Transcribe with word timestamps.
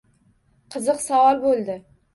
Qiziq 0.77 1.05
savol 1.07 1.47
boʻldi. 1.47 1.81